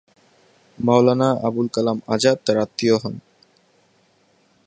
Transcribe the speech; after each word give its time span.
মাওলানা 0.77 1.29
আবুল 1.47 1.67
কালাম 1.73 1.97
আজাদ 2.07 2.37
তার 2.45 2.57
আত্মীয় 2.57 2.95
হন। 3.03 3.15